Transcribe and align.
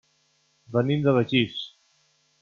Venim 0.77 1.03
de 1.07 1.13
Begís. 1.17 1.59